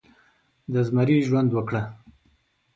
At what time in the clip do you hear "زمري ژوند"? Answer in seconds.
0.87-1.49